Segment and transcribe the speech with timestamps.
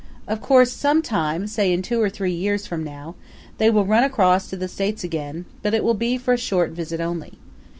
[0.27, 3.13] Of course some time, say in two or three years from now,
[3.59, 6.71] they will run across to the States again, but it will be for a short
[6.71, 7.33] visit only.